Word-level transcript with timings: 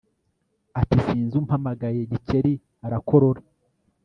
Ati 0.79 0.95
«sinzi 1.05 1.33
umpamagaye» 1.41 2.01
Gikeli 2.11 2.53
arakorora 2.85 3.41